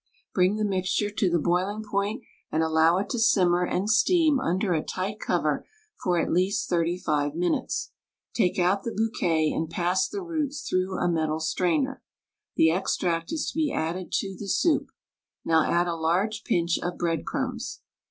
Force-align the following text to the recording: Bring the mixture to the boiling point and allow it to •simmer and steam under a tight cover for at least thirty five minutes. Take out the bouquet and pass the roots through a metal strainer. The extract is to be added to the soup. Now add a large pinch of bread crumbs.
Bring 0.33 0.55
the 0.55 0.65
mixture 0.65 1.11
to 1.11 1.29
the 1.29 1.37
boiling 1.37 1.83
point 1.83 2.23
and 2.51 2.63
allow 2.63 2.97
it 2.97 3.07
to 3.11 3.17
•simmer 3.19 3.71
and 3.71 3.87
steam 3.87 4.39
under 4.39 4.73
a 4.73 4.83
tight 4.83 5.19
cover 5.19 5.67
for 6.01 6.19
at 6.19 6.31
least 6.31 6.67
thirty 6.67 6.97
five 6.97 7.35
minutes. 7.35 7.91
Take 8.33 8.57
out 8.57 8.81
the 8.81 8.91
bouquet 8.93 9.51
and 9.53 9.69
pass 9.69 10.07
the 10.09 10.23
roots 10.23 10.67
through 10.67 10.97
a 10.97 11.07
metal 11.07 11.39
strainer. 11.39 12.01
The 12.55 12.71
extract 12.71 13.31
is 13.31 13.51
to 13.51 13.55
be 13.55 13.71
added 13.71 14.11
to 14.13 14.35
the 14.35 14.47
soup. 14.47 14.89
Now 15.45 15.69
add 15.69 15.85
a 15.87 15.93
large 15.93 16.43
pinch 16.45 16.79
of 16.79 16.97
bread 16.97 17.23
crumbs. 17.23 17.81